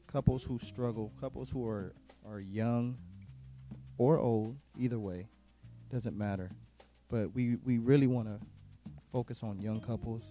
couples 0.06 0.44
who 0.44 0.58
struggle, 0.58 1.12
couples 1.20 1.50
who 1.50 1.66
are, 1.66 1.94
are 2.28 2.40
young 2.40 2.96
or 3.98 4.18
old, 4.18 4.56
either 4.78 4.98
way, 4.98 5.28
doesn't 5.90 6.16
matter. 6.16 6.50
But 7.08 7.34
we, 7.34 7.56
we 7.64 7.78
really 7.78 8.06
want 8.06 8.28
to 8.28 8.38
focus 9.12 9.42
on 9.42 9.60
young 9.60 9.80
couples 9.80 10.30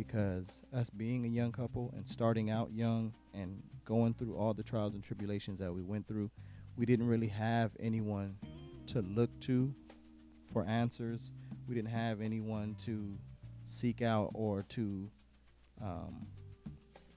because 0.00 0.62
us 0.72 0.88
being 0.88 1.26
a 1.26 1.28
young 1.28 1.52
couple 1.52 1.92
and 1.94 2.08
starting 2.08 2.48
out 2.48 2.72
young 2.72 3.12
and 3.34 3.62
going 3.84 4.14
through 4.14 4.34
all 4.34 4.54
the 4.54 4.62
trials 4.62 4.94
and 4.94 5.04
tribulations 5.04 5.58
that 5.58 5.74
we 5.74 5.82
went 5.82 6.08
through, 6.08 6.30
we 6.74 6.86
didn't 6.86 7.06
really 7.06 7.26
have 7.28 7.70
anyone 7.78 8.34
to 8.86 9.02
look 9.02 9.28
to 9.40 9.74
for 10.54 10.64
answers. 10.64 11.32
We 11.68 11.74
didn't 11.74 11.90
have 11.90 12.22
anyone 12.22 12.76
to 12.86 13.18
seek 13.66 14.00
out 14.00 14.30
or 14.32 14.62
to 14.70 15.10
um, 15.82 16.26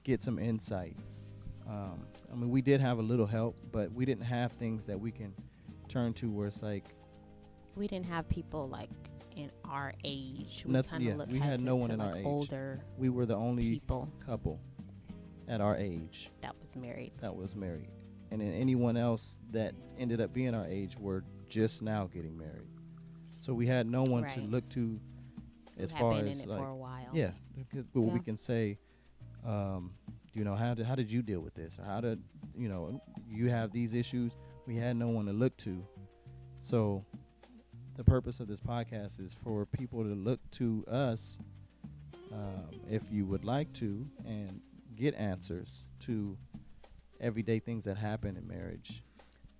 get 0.02 0.22
some 0.22 0.38
insight. 0.38 0.98
Um, 1.66 2.04
I 2.30 2.36
mean, 2.36 2.50
we 2.50 2.60
did 2.60 2.82
have 2.82 2.98
a 2.98 3.02
little 3.02 3.26
help, 3.26 3.56
but 3.72 3.90
we 3.92 4.04
didn't 4.04 4.24
have 4.24 4.52
things 4.52 4.84
that 4.88 5.00
we 5.00 5.10
can 5.10 5.32
turn 5.88 6.12
to 6.14 6.30
where 6.30 6.48
it's 6.48 6.62
like 6.62 6.84
We 7.76 7.86
didn't 7.88 8.06
have 8.06 8.28
people 8.28 8.68
like 8.68 8.90
in 9.36 9.50
our 9.64 9.92
age. 10.04 10.62
We 10.66 10.72
Noth- 10.72 10.88
kind 10.88 11.02
of 11.02 11.08
yeah, 11.08 11.16
look 11.16 11.28
we 11.30 11.38
had 11.38 11.60
no 11.60 11.72
to, 11.76 11.82
one 11.82 11.90
in 11.90 11.98
like 11.98 12.12
our 12.12 12.16
age. 12.18 12.26
older 12.26 12.84
we 12.96 13.08
were 13.08 13.26
the 13.26 13.34
only 13.36 13.68
people 13.70 14.08
couple 14.24 14.60
at 15.48 15.60
our 15.60 15.76
age 15.76 16.30
that 16.40 16.54
was 16.60 16.76
married. 16.76 17.12
that 17.20 17.34
was 17.34 17.54
married. 17.56 17.88
And 18.30 18.40
then 18.40 18.52
anyone 18.52 18.96
else 18.96 19.38
that 19.52 19.74
ended 19.98 20.20
up 20.20 20.32
being 20.32 20.54
our 20.54 20.66
age 20.66 20.96
were 20.98 21.24
just 21.48 21.82
now 21.82 22.08
getting 22.12 22.36
married. 22.38 22.68
So 23.40 23.52
we 23.52 23.66
had 23.66 23.86
no 23.86 24.02
one 24.02 24.26
to 24.28 24.40
Right. 24.40 24.50
look 24.50 24.68
to 24.70 24.98
as 25.78 25.90
who 25.90 25.96
had 25.96 26.00
far 26.02 26.14
been 26.14 26.28
as 26.28 26.38
in 26.38 26.44
it 26.44 26.48
like 26.48 26.60
for 26.60 26.68
a 26.68 26.76
while. 26.76 27.10
yeah, 27.12 27.32
because 27.56 27.84
well, 27.92 28.04
we 28.06 28.12
Yeah. 28.12 28.18
can 28.20 28.36
say, 28.36 28.78
um, 29.44 29.92
you 30.32 30.44
know, 30.44 30.54
how 30.54 30.74
did 30.74 30.86
how 30.86 30.94
did 30.94 31.10
you 31.12 31.22
deal 31.22 31.40
with 31.40 31.54
this? 31.54 31.78
Or 31.78 31.84
how 31.84 32.00
did 32.00 32.22
you 32.56 32.68
know 32.68 33.00
you 33.28 33.50
have 33.50 33.70
these 33.72 33.92
issues? 33.94 34.32
We 34.66 34.76
had 34.76 34.96
no 34.96 35.08
one 35.08 35.26
to 35.26 35.32
look 35.32 35.56
to, 35.58 35.84
so 36.60 37.04
the 37.96 38.04
purpose 38.04 38.40
of 38.40 38.48
this 38.48 38.60
podcast 38.60 39.20
is 39.20 39.34
for 39.34 39.66
people 39.66 40.02
to 40.02 40.14
look 40.14 40.40
to 40.52 40.84
us, 40.90 41.38
um, 42.32 42.64
if 42.90 43.02
you 43.10 43.24
would 43.26 43.44
like 43.44 43.72
to, 43.74 44.06
and 44.26 44.60
get 44.96 45.14
answers 45.14 45.88
to 46.00 46.36
everyday 47.20 47.58
things 47.58 47.84
that 47.84 47.96
happen 47.96 48.36
in 48.36 48.46
marriage. 48.46 49.02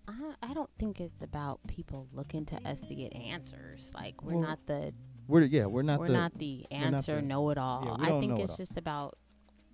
I, 0.08 0.34
I 0.42 0.52
don't 0.54 0.70
think 0.78 1.00
it's 1.00 1.22
about 1.22 1.60
people 1.66 2.08
looking 2.12 2.44
to 2.46 2.56
us 2.68 2.82
to 2.82 2.94
get 2.94 3.14
answers. 3.14 3.92
Like 3.94 4.22
we're 4.22 4.34
Well, 4.34 4.42
not 4.48 4.66
the 4.66 4.92
We're 5.26 5.42
yeah, 5.44 5.66
we're 5.66 5.82
not 5.82 6.00
we're 6.00 6.08
the 6.08 6.12
not 6.12 6.38
the 6.38 6.66
answer 6.70 7.22
know 7.22 7.48
it 7.50 7.58
all. 7.58 7.96
yeah, 8.00 8.14
I 8.16 8.20
think 8.20 8.38
it's 8.38 8.52
all. 8.52 8.56
just 8.58 8.76
about 8.76 9.16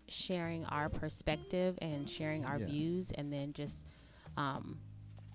sharing 0.09 0.65
our 0.67 0.89
perspective 0.89 1.79
and 1.83 2.09
sharing 2.09 2.45
our 2.45 2.59
Yeah. 2.59 2.67
views, 2.67 3.11
and 3.13 3.33
then 3.33 3.53
just 3.53 3.85
um, 4.37 4.79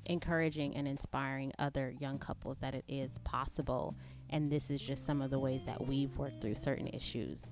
encouraging 0.06 0.76
and 0.76 0.88
inspiring 0.88 1.52
other 1.60 1.92
young 2.00 2.18
couples 2.20 2.58
that 2.58 2.76
it 2.76 2.86
is 2.88 3.18
possible. 3.20 3.96
And 4.30 4.52
this 4.52 4.70
is 4.70 4.82
just 4.82 5.06
some 5.06 5.22
of 5.22 5.30
the 5.32 5.40
ways 5.40 5.64
that 5.66 5.86
we've 5.86 6.16
worked 6.18 6.42
through 6.42 6.56
certain 6.56 6.88
issues. 6.88 7.44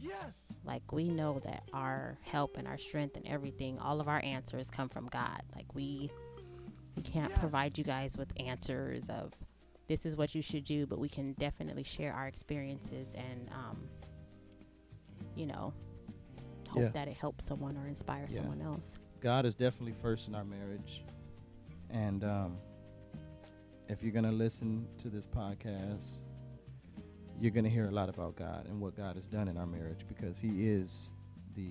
Yes. 0.00 0.38
Like 0.64 0.92
we 0.92 1.08
know 1.08 1.38
that 1.40 1.64
our 1.72 2.18
help 2.22 2.56
and 2.56 2.66
our 2.68 2.78
strength 2.78 3.16
and 3.16 3.26
everything, 3.28 3.78
all 3.78 4.00
of 4.00 4.08
our 4.08 4.20
answers 4.24 4.70
come 4.70 4.88
from 4.88 5.06
God. 5.08 5.42
Like 5.54 5.66
we 5.74 6.10
we 6.96 7.02
can't 7.02 7.30
Yes. 7.30 7.40
provide 7.40 7.76
you 7.76 7.82
guys 7.84 8.16
with 8.16 8.32
answers 8.38 9.08
of 9.08 9.32
this 9.88 10.06
is 10.06 10.16
what 10.16 10.34
you 10.34 10.40
should 10.42 10.64
do, 10.64 10.86
but 10.86 10.98
we 10.98 11.08
can 11.08 11.32
definitely 11.34 11.82
share 11.82 12.12
our 12.14 12.26
experiences 12.28 13.14
and 13.14 13.48
um, 13.52 13.88
you 15.34 15.46
know 15.46 15.72
hope 16.68 16.82
Yeah. 16.82 16.88
that 16.90 17.08
it 17.08 17.16
helps 17.16 17.44
someone 17.44 17.76
or 17.76 17.86
inspire 17.86 18.26
Yeah. 18.28 18.36
someone 18.36 18.62
else. 18.62 18.94
God 19.20 19.44
is 19.46 19.54
definitely 19.54 19.94
first 20.00 20.28
in 20.28 20.34
our 20.34 20.44
marriage. 20.44 21.04
And 21.94 22.24
um, 22.24 22.56
if 23.88 24.02
you're 24.02 24.12
going 24.12 24.24
to 24.24 24.32
listen 24.32 24.88
to 24.98 25.08
this 25.08 25.26
podcast, 25.26 26.16
you're 27.40 27.52
going 27.52 27.64
to 27.64 27.70
hear 27.70 27.86
a 27.86 27.92
lot 27.92 28.08
about 28.08 28.34
God 28.34 28.66
and 28.66 28.80
what 28.80 28.96
God 28.96 29.14
has 29.14 29.28
done 29.28 29.46
in 29.46 29.56
our 29.56 29.66
marriage 29.66 30.00
because 30.08 30.40
He 30.40 30.66
is 30.68 31.10
the 31.54 31.70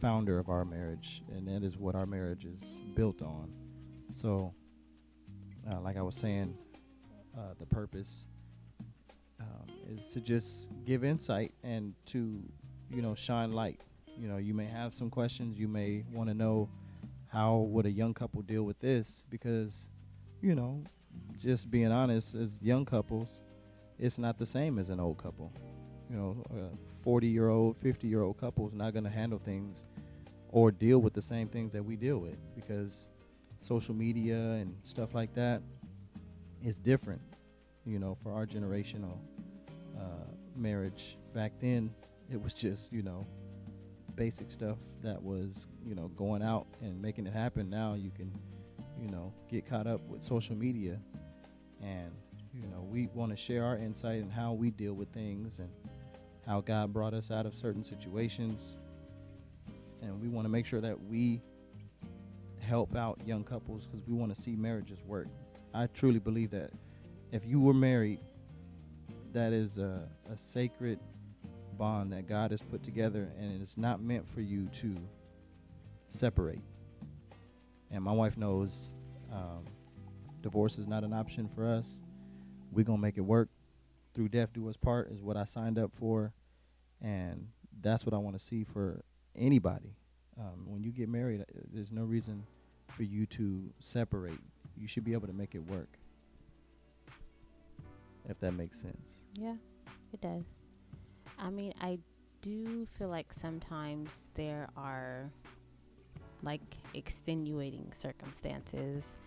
founder 0.00 0.38
of 0.38 0.48
our 0.48 0.64
marriage, 0.64 1.22
and 1.34 1.48
that 1.48 1.66
is 1.66 1.76
what 1.76 1.96
our 1.96 2.06
marriage 2.06 2.44
is 2.44 2.80
built 2.94 3.20
on. 3.20 3.52
So, 4.12 4.54
uh, 5.68 5.80
like 5.80 5.96
I 5.96 6.02
was 6.02 6.14
saying, 6.14 6.56
uh, 7.36 7.54
the 7.58 7.66
purpose 7.66 8.26
um, 9.40 9.66
is 9.88 10.06
to 10.10 10.20
just 10.20 10.70
give 10.86 11.02
insight 11.02 11.52
and 11.64 11.94
to, 12.06 12.40
you 12.90 13.02
know, 13.02 13.16
shine 13.16 13.52
light 13.52 13.80
you 14.18 14.26
know 14.26 14.36
you 14.36 14.52
may 14.52 14.66
have 14.66 14.92
some 14.92 15.10
questions 15.10 15.56
you 15.58 15.68
may 15.68 16.02
want 16.12 16.28
to 16.28 16.34
know 16.34 16.68
how 17.28 17.56
would 17.70 17.86
a 17.86 17.90
young 17.90 18.14
couple 18.14 18.42
deal 18.42 18.62
with 18.62 18.80
this? 18.80 19.24
Because 19.28 19.88
you 20.40 20.54
know 20.54 20.82
just 21.38 21.70
being 21.70 21.90
honest 21.90 22.34
as 22.34 22.60
young 22.62 22.84
couples 22.84 23.40
it's 23.98 24.18
not 24.18 24.38
the 24.38 24.46
same 24.46 24.78
as 24.78 24.90
an 24.90 25.00
old 25.00 25.18
couple. 25.18 25.52
You 26.08 26.16
know 26.16 26.44
a 26.50 27.02
40 27.02 27.26
year 27.26 27.48
old 27.48 27.76
50 27.78 28.06
year 28.06 28.22
old 28.22 28.38
couple 28.38 28.66
is 28.68 28.74
not 28.74 28.92
going 28.92 29.04
to 29.04 29.10
handle 29.10 29.38
things 29.38 29.84
or 30.50 30.70
deal 30.70 30.98
with 30.98 31.12
the 31.12 31.22
same 31.22 31.48
things 31.48 31.72
that 31.72 31.82
we 31.82 31.96
deal 31.96 32.18
with 32.18 32.38
because 32.54 33.08
social 33.60 33.94
media 33.94 34.36
and 34.36 34.74
stuff 34.84 35.14
like 35.14 35.34
that 35.34 35.60
is 36.64 36.78
different 36.78 37.20
you 37.84 37.98
know 37.98 38.16
for 38.22 38.32
our 38.32 38.46
generational 38.46 39.18
uh, 39.98 40.30
marriage. 40.56 41.18
Back 41.34 41.52
then 41.60 41.90
it 42.30 42.40
was 42.40 42.54
just 42.54 42.92
you 42.92 43.02
know 43.02 43.26
basic 44.18 44.50
stuff 44.50 44.78
that 45.00 45.22
was 45.22 45.68
you 45.86 45.94
know 45.94 46.08
going 46.08 46.42
out 46.42 46.66
and 46.82 47.00
making 47.00 47.26
it 47.26 47.32
happen. 47.32 47.70
Now 47.70 47.94
you 47.94 48.10
can 48.10 48.32
you 49.00 49.08
know 49.08 49.32
get 49.48 49.64
caught 49.64 49.86
up 49.86 50.00
with 50.08 50.24
social 50.24 50.56
media 50.56 50.98
and 51.80 52.10
you 52.52 52.66
know 52.66 52.82
we 52.90 53.06
want 53.14 53.30
to 53.30 53.36
share 53.36 53.64
our 53.64 53.76
insight 53.76 54.20
and 54.20 54.32
how 54.32 54.52
we 54.52 54.70
deal 54.70 54.92
with 54.92 55.08
things 55.12 55.60
and 55.60 55.70
how 56.44 56.60
god 56.60 56.92
brought 56.92 57.14
us 57.14 57.30
out 57.30 57.46
of 57.46 57.54
certain 57.54 57.84
situations. 57.84 58.76
And 60.02 60.20
we 60.20 60.28
want 60.28 60.44
to 60.44 60.48
make 60.48 60.66
sure 60.66 60.80
that 60.80 61.00
we 61.00 61.40
help 62.60 62.96
out 62.96 63.20
young 63.24 63.44
couples 63.44 63.86
because 63.86 64.06
we 64.06 64.14
want 64.14 64.34
to 64.34 64.40
see 64.40 64.56
marriages 64.56 64.98
work. 65.06 65.28
I 65.72 65.86
truly 65.86 66.18
believe 66.18 66.50
that 66.50 66.72
if 67.30 67.46
you 67.46 67.60
were 67.60 67.74
married 67.74 68.20
that 69.32 69.52
is 69.52 69.78
a, 69.78 70.08
a 70.32 70.38
sacred 70.38 70.98
bond 71.78 72.12
that 72.12 72.26
God 72.26 72.50
has 72.50 72.60
put 72.60 72.82
together, 72.82 73.30
and 73.38 73.62
it's 73.62 73.78
not 73.78 74.02
meant 74.02 74.28
for 74.28 74.40
you 74.40 74.66
to 74.80 74.94
separate. 76.08 76.62
And 77.90 78.02
my 78.02 78.12
wife 78.12 78.36
knows 78.36 78.90
um, 79.32 79.64
divorce 80.42 80.78
is 80.78 80.86
not 80.86 81.04
an 81.04 81.12
option 81.12 81.48
for 81.48 81.66
us. 81.66 82.00
We're 82.72 82.84
gonna 82.84 82.98
make 82.98 83.16
it 83.16 83.22
work. 83.22 83.48
Through 84.14 84.30
death 84.30 84.52
do 84.52 84.68
us 84.68 84.76
part 84.76 85.10
is 85.12 85.22
what 85.22 85.36
I 85.36 85.44
signed 85.44 85.78
up 85.78 85.92
for, 85.94 86.32
and 87.00 87.48
that's 87.80 88.04
what 88.04 88.12
I 88.14 88.18
want 88.18 88.36
to 88.36 88.44
see 88.44 88.64
for 88.64 89.02
anybody. 89.36 89.94
Um, 90.38 90.64
when 90.66 90.82
you 90.82 90.90
get 90.90 91.08
married, 91.08 91.42
uh, 91.42 91.44
there's 91.72 91.92
no 91.92 92.02
reason 92.02 92.44
for 92.88 93.04
you 93.04 93.26
to 93.26 93.70
separate. 93.80 94.40
You 94.76 94.88
should 94.88 95.04
be 95.04 95.12
able 95.12 95.28
to 95.28 95.32
make 95.32 95.54
it 95.54 95.64
work. 95.68 95.98
If 98.28 98.40
that 98.40 98.52
makes 98.52 98.80
sense. 98.80 99.24
Yeah, 99.34 99.54
it 100.12 100.20
does. 100.20 100.44
I 101.38 101.50
mean, 101.50 101.72
I 101.80 101.98
do 102.42 102.86
feel 102.98 103.08
like 103.08 103.32
sometimes 103.32 104.30
there 104.34 104.68
are 104.76 105.30
like 106.42 106.62
extenuating 106.94 107.92
circumstances. 107.92 109.18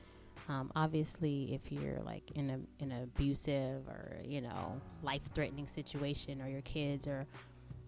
Um, 0.50 0.72
obviously, 0.76 1.54
if 1.54 1.72
you're 1.72 2.02
like 2.02 2.32
in 2.32 2.50
a 2.50 2.84
an 2.84 2.92
abusive 3.04 3.88
or 3.88 4.18
you 4.24 4.42
know 4.42 4.80
life 5.04 5.24
threatening 5.34 5.68
situation, 5.68 6.42
or 6.42 6.48
your 6.48 6.62
kids 6.62 7.08
are 7.08 7.26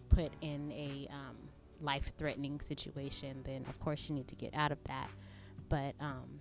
put 0.10 0.32
in 0.42 0.72
a 0.72 1.08
um, 1.12 1.36
life 1.82 2.12
threatening 2.18 2.60
situation, 2.60 3.42
then 3.44 3.66
of 3.68 3.80
course 3.80 4.08
you 4.08 4.16
need 4.16 4.28
to 4.28 4.36
get 4.36 4.54
out 4.54 4.72
of 4.72 4.84
that. 4.86 5.10
But 5.70 5.96
um, 6.00 6.40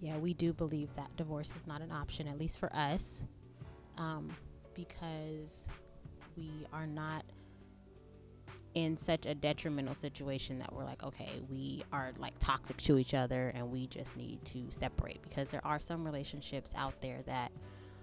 yeah, 0.00 0.16
we 0.16 0.34
do 0.34 0.52
believe 0.52 0.94
that 0.94 1.14
divorce 1.16 1.52
is 1.56 1.66
not 1.66 1.82
an 1.82 1.92
option, 1.92 2.26
at 2.26 2.38
least 2.38 2.58
for 2.58 2.74
us, 2.74 3.24
um, 3.98 4.28
because 4.74 5.68
we 6.40 6.66
are 6.72 6.86
not 6.86 7.24
in 8.74 8.96
such 8.96 9.26
a 9.26 9.34
detrimental 9.34 9.94
situation 9.94 10.58
that 10.58 10.72
we're 10.72 10.84
like, 10.84 11.02
okay, 11.02 11.42
we 11.50 11.84
are 11.92 12.12
like 12.18 12.32
toxic 12.38 12.76
to 12.78 12.98
each 12.98 13.14
other 13.14 13.52
and 13.54 13.70
we 13.70 13.86
just 13.88 14.16
need 14.16 14.42
to 14.44 14.64
separate 14.70 15.20
because 15.22 15.50
there 15.50 15.64
are 15.66 15.80
some 15.80 16.04
relationships 16.04 16.72
out 16.76 16.98
there 17.00 17.20
that 17.26 17.50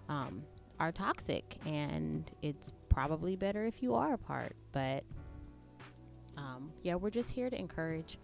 um, 0.09 0.43
are 0.79 0.91
toxic 0.91 1.57
and 1.65 2.29
it's 2.41 2.73
probably 2.89 3.35
better 3.35 3.65
if 3.65 3.81
you 3.81 3.95
are 3.95 4.13
apart. 4.13 4.55
But 4.73 5.03
um, 6.37 6.71
yeah, 6.83 6.95
we're 6.95 7.09
just 7.09 7.31
here 7.31 7.49
to 7.49 7.57
encourage, 7.57 8.19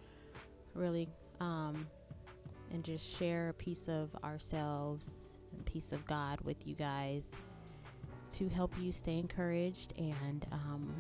really, 0.76 1.08
um, 1.40 1.88
and 2.72 2.84
just 2.84 3.18
share 3.18 3.50
a 3.50 3.54
piece 3.54 3.88
of 3.88 4.14
ourselves 4.24 5.38
and 5.52 5.62
a 5.62 5.64
piece 5.64 5.94
of 5.94 6.06
God 6.06 6.42
with 6.42 6.68
you 6.68 6.76
guys 6.76 7.32
to 8.34 8.50
help 8.50 8.72
you 8.80 8.92
stay 8.92 9.18
encouraged 9.18 9.94
and 9.98 10.46
um, 10.52 10.94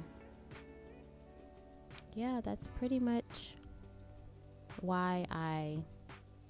yeah 2.15 2.41
that's 2.43 2.67
pretty 2.79 2.99
much 2.99 3.55
why 4.81 5.25
i 5.31 5.77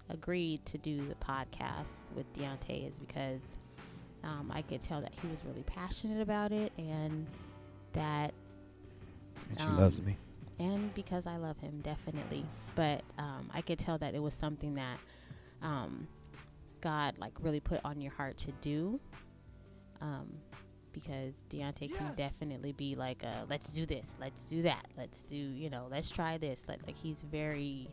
agreed 0.10 0.66
to 0.66 0.78
do 0.78 0.98
the 1.08 1.16
podcast 1.16 2.12
with 2.16 2.32
Deontay 2.34 2.90
is 2.90 3.00
because 3.00 3.58
um, 4.24 4.52
i 4.54 4.62
could 4.62 4.82
tell 4.82 5.02
that 5.02 5.14
he 5.22 5.28
was 5.28 5.44
really 5.46 5.64
passionate 5.64 6.22
about 6.22 6.52
it 6.52 6.72
and 6.78 7.26
that 7.94 8.34
And 9.50 9.60
she 9.60 9.66
Um, 9.66 9.78
loves 9.80 10.02
me. 10.02 10.18
and 10.60 10.94
because 10.96 11.28
I 11.28 11.38
love 11.38 11.58
him, 11.60 11.80
definitely. 11.82 12.46
But 12.76 13.02
um, 13.20 13.50
I 13.54 13.62
could 13.62 13.78
tell 13.80 13.98
that 14.00 14.16
it 14.16 14.22
was 14.22 14.34
something 14.34 14.76
that 14.76 14.98
um, 15.62 16.08
God 16.82 17.18
like 17.20 17.34
really 17.42 17.60
put 17.60 17.80
on 17.86 18.02
your 18.02 18.12
heart 18.14 18.38
to 18.40 18.52
do. 18.62 19.00
Because 20.94 21.34
Deontay 21.50 21.96
can 21.96 22.14
definitely 22.16 22.72
be 22.72 22.96
like, 22.96 23.24
uh, 23.24 23.46
"Let's 23.50 23.74
do 23.74 23.86
this, 23.86 24.16
let's 24.20 24.44
do 24.44 24.62
that, 24.62 24.88
let's 24.98 25.24
do 25.24 25.36
you 25.36 25.70
know, 25.70 25.88
let's 25.90 26.10
try 26.10 26.38
this." 26.38 26.66
Like, 26.68 26.86
like 26.86 26.96
he's 26.96 27.24
very, 27.24 27.90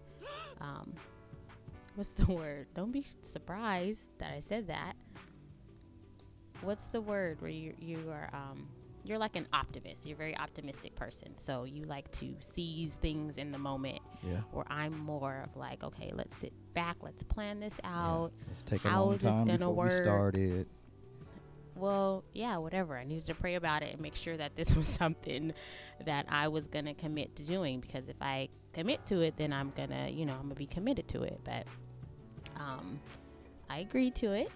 um, 0.60 0.92
what's 1.94 2.12
the 2.12 2.30
word? 2.30 2.66
Don't 2.74 2.92
be 2.92 3.04
surprised 3.22 4.02
that 4.18 4.32
I 4.32 4.40
said 4.40 4.68
that. 4.68 4.94
What's 6.60 6.84
the 6.88 7.00
word 7.00 7.40
where 7.40 7.50
you 7.50 7.74
you 7.80 8.10
are 8.10 8.28
um 8.34 8.68
you're 9.04 9.18
like 9.18 9.36
an 9.36 9.46
optimist. 9.52 10.06
You're 10.06 10.14
a 10.14 10.18
very 10.18 10.36
optimistic 10.38 10.94
person. 10.94 11.36
So 11.36 11.64
you 11.64 11.84
like 11.84 12.10
to 12.12 12.34
seize 12.40 12.96
things 12.96 13.38
in 13.38 13.50
the 13.50 13.58
moment. 13.58 14.00
Yeah. 14.22 14.40
Or 14.52 14.64
I'm 14.68 14.98
more 14.98 15.44
of 15.44 15.56
like, 15.56 15.82
okay, 15.82 16.12
let's 16.14 16.36
sit 16.36 16.52
back, 16.74 16.96
let's 17.00 17.22
plan 17.22 17.60
this 17.60 17.80
out. 17.84 17.90
Yeah. 17.90 17.94
out. 17.94 18.32
Let's 18.48 18.62
take 18.64 18.84
a 18.84 18.88
long 18.88 19.14
is 19.14 19.20
this 19.22 19.34
time 19.34 19.44
gonna 19.46 19.58
before 19.58 19.74
work? 19.74 19.90
we 19.90 20.04
started. 20.04 20.66
Well, 21.80 22.24
yeah, 22.34 22.58
whatever. 22.58 22.96
I 22.96 23.04
needed 23.04 23.26
to 23.26 23.34
pray 23.34 23.54
about 23.54 23.82
it 23.82 23.92
and 23.92 24.00
make 24.00 24.14
sure 24.14 24.36
that 24.36 24.54
this 24.54 24.74
was 24.76 24.86
something 24.86 25.52
that 26.04 26.26
I 26.28 26.48
was 26.48 26.66
gonna 26.66 26.94
commit 26.94 27.34
to 27.36 27.44
doing 27.44 27.80
because 27.80 28.08
if 28.08 28.20
I 28.20 28.48
commit 28.72 29.06
to 29.06 29.20
it, 29.20 29.36
then 29.36 29.52
I'm 29.52 29.72
gonna, 29.74 30.08
you 30.08 30.26
know, 30.26 30.34
I'm 30.34 30.42
gonna 30.42 30.54
be 30.54 30.66
committed 30.66 31.08
to 31.08 31.22
it. 31.22 31.40
But 31.42 31.66
um, 32.56 33.00
I 33.70 33.78
agreed 33.78 34.14
to 34.16 34.32
it, 34.32 34.50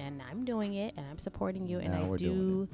and 0.00 0.22
I'm 0.30 0.44
doing 0.44 0.74
it, 0.74 0.94
and 0.96 1.06
I'm 1.10 1.18
supporting 1.18 1.66
you, 1.66 1.78
and 1.78 1.92
Now 1.92 2.14
I 2.14 2.16
do. 2.16 2.68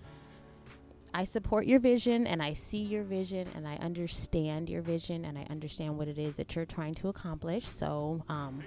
I 1.15 1.25
support 1.25 1.67
your 1.67 1.79
vision, 1.79 2.27
and 2.27 2.43
I 2.43 2.55
see 2.55 2.83
your 2.83 3.03
vision, 3.03 3.47
and 3.55 3.69
I 3.69 3.75
understand 3.77 4.71
your 4.71 4.81
vision, 4.81 5.27
and 5.27 5.37
I 5.37 5.47
understand 5.51 5.99
what 5.99 6.09
it 6.09 6.19
is 6.19 6.37
that 6.37 6.57
you're 6.57 6.65
trying 6.65 6.95
to 6.97 7.09
accomplish. 7.09 7.67
So, 7.67 8.25
um, 8.31 8.63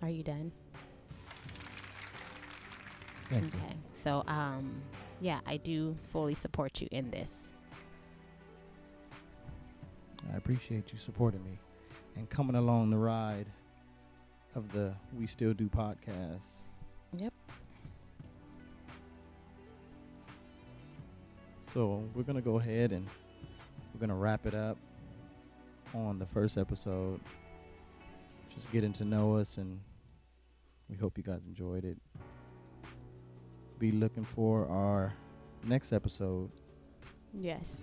are 0.00 0.08
you 0.08 0.22
done? 0.22 0.50
Thank 3.30 3.44
you. 3.44 3.60
Okay. 3.64 3.74
So, 3.92 4.22
um, 4.26 4.82
yeah, 5.20 5.40
I 5.46 5.56
do 5.56 5.96
fully 6.08 6.34
support 6.34 6.80
you 6.80 6.88
in 6.90 7.10
this. 7.10 7.48
I 10.32 10.36
appreciate 10.36 10.92
you 10.92 10.98
supporting 10.98 11.44
me 11.44 11.58
and 12.16 12.28
coming 12.28 12.56
along 12.56 12.90
the 12.90 12.96
ride 12.96 13.46
of 14.54 14.70
the 14.72 14.94
We 15.18 15.26
Still 15.26 15.52
Do 15.54 15.68
podcast. 15.68 16.42
Yep. 17.16 17.32
So 21.72 22.04
we're 22.14 22.22
gonna 22.22 22.40
go 22.40 22.58
ahead 22.58 22.92
and 22.92 23.06
we're 23.92 24.00
gonna 24.00 24.14
wrap 24.14 24.46
it 24.46 24.54
up 24.54 24.78
on 25.94 26.18
the 26.18 26.26
first 26.26 26.56
episode. 26.56 27.20
Just 28.54 28.70
getting 28.70 28.92
to 28.94 29.04
know 29.04 29.36
us 29.36 29.58
and 29.58 29.80
we 30.88 30.96
hope 30.96 31.18
you 31.18 31.24
guys 31.24 31.46
enjoyed 31.46 31.84
it. 31.84 31.96
Be 33.78 33.92
looking 33.92 34.24
for 34.24 34.66
our 34.68 35.12
next 35.64 35.92
episode. 35.92 36.50
Yes. 37.32 37.82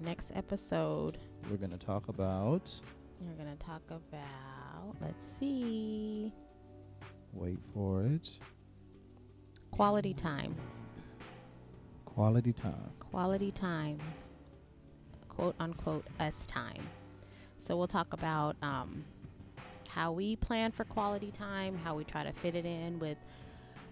Next 0.00 0.32
episode, 0.34 1.18
We're 1.50 1.56
gonna 1.56 1.78
talk 1.78 2.08
about 2.08 2.80
we're 3.18 3.42
going 3.42 3.56
to 3.56 3.64
talk 3.66 3.80
about, 3.88 4.94
let's 5.00 5.26
see, 5.26 6.30
wait 7.32 7.58
for 7.72 8.02
it. 8.04 8.38
quality 9.70 10.12
time. 10.12 10.54
Quality 12.04 12.52
time. 12.52 12.90
Quality 13.00 13.50
time. 13.50 13.98
Quote 15.30 15.54
unquote, 15.58 16.04
us 16.20 16.44
time. 16.46 16.82
So 17.58 17.74
we'll 17.78 17.86
talk 17.86 18.12
about 18.12 18.54
um, 18.60 19.02
how 19.88 20.12
we 20.12 20.36
plan 20.36 20.72
for 20.72 20.84
quality 20.84 21.30
time, 21.30 21.74
how 21.78 21.94
we 21.94 22.04
try 22.04 22.22
to 22.22 22.32
fit 22.32 22.54
it 22.54 22.66
in 22.66 22.98
with 22.98 23.16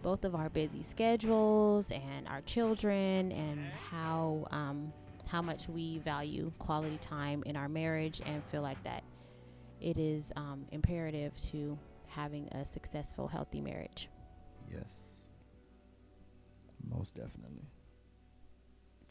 both 0.04 0.24
of 0.24 0.34
our 0.36 0.50
busy 0.50 0.82
schedules 0.84 1.90
and 1.90 2.28
our 2.28 2.42
children, 2.42 3.32
and 3.32 3.58
how 3.90 4.46
um, 4.52 4.92
how 5.26 5.42
much 5.42 5.68
we 5.68 5.98
value 5.98 6.52
quality 6.60 6.98
time 6.98 7.42
in 7.46 7.56
our 7.56 7.68
marriage, 7.68 8.20
and 8.24 8.44
feel 8.44 8.62
like 8.62 8.80
that 8.84 9.02
it 9.80 9.98
is 9.98 10.30
um, 10.36 10.66
imperative 10.70 11.36
to 11.50 11.76
having 12.06 12.46
a 12.52 12.64
successful, 12.64 13.26
healthy 13.26 13.60
marriage. 13.60 14.08
Yes. 14.72 15.00
Most 16.88 17.14
definitely. 17.14 17.66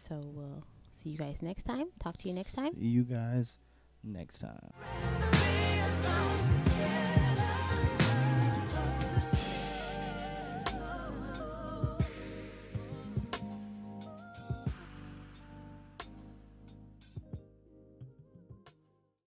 So 0.08 0.22
we'll 0.34 0.64
see 0.92 1.10
you 1.10 1.18
guys 1.18 1.42
next 1.42 1.64
time. 1.64 1.88
Talk 2.00 2.16
to 2.18 2.28
you 2.30 2.36
next 2.36 2.54
time. 2.54 2.74
See 2.76 2.86
you 2.86 3.04
guys 3.04 3.58
next 4.04 4.40
time. 4.40 4.74